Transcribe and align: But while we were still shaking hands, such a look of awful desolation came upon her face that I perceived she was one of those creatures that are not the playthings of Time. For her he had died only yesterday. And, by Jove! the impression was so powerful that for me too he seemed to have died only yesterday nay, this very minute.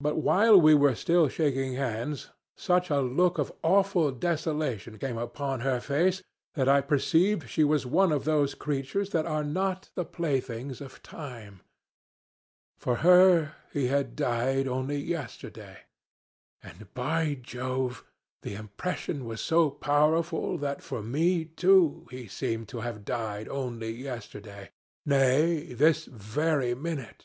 But 0.00 0.18
while 0.18 0.60
we 0.60 0.76
were 0.76 0.94
still 0.94 1.28
shaking 1.28 1.74
hands, 1.74 2.30
such 2.56 2.88
a 2.88 3.00
look 3.00 3.36
of 3.36 3.52
awful 3.64 4.12
desolation 4.12 4.96
came 4.96 5.18
upon 5.18 5.58
her 5.62 5.80
face 5.80 6.22
that 6.54 6.68
I 6.68 6.82
perceived 6.82 7.50
she 7.50 7.64
was 7.64 7.84
one 7.84 8.12
of 8.12 8.22
those 8.24 8.54
creatures 8.54 9.10
that 9.10 9.26
are 9.26 9.42
not 9.42 9.90
the 9.96 10.04
playthings 10.04 10.80
of 10.80 11.02
Time. 11.02 11.62
For 12.78 12.98
her 13.02 13.56
he 13.72 13.88
had 13.88 14.14
died 14.14 14.68
only 14.68 14.98
yesterday. 14.98 15.78
And, 16.62 16.94
by 16.94 17.34
Jove! 17.34 18.04
the 18.42 18.54
impression 18.54 19.24
was 19.24 19.40
so 19.40 19.68
powerful 19.68 20.58
that 20.58 20.80
for 20.80 21.02
me 21.02 21.44
too 21.44 22.06
he 22.12 22.28
seemed 22.28 22.68
to 22.68 22.78
have 22.82 23.04
died 23.04 23.48
only 23.48 23.90
yesterday 23.90 24.70
nay, 25.04 25.72
this 25.74 26.04
very 26.04 26.72
minute. 26.76 27.24